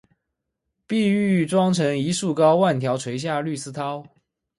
[0.87, 4.03] 碧玉妆成一树高，万条垂下绿丝绦